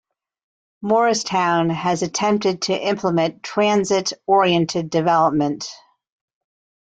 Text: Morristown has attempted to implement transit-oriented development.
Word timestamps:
Morristown 0.81 1.69
has 1.69 2.01
attempted 2.01 2.63
to 2.63 2.73
implement 2.73 3.43
transit-oriented 3.43 4.89
development. 4.89 5.69